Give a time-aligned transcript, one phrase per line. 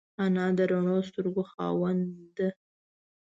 [0.23, 2.05] انا د روڼو سترګو خاوند
[2.37, 2.49] ده